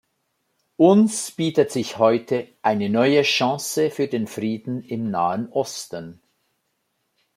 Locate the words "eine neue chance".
2.63-3.91